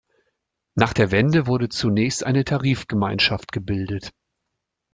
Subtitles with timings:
[0.73, 4.09] Nach der Wende wurde zunächst eine Tarifgemeinschaft gebildet.